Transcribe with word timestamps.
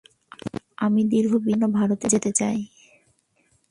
আমি 0.77 1.01
দীর্ঘ 1.11 1.31
বিশ্রামের 1.35 1.59
জন্য 1.61 1.75
ভারতে 1.77 2.05
যেতে 2.13 2.31
চাই। 2.39 2.57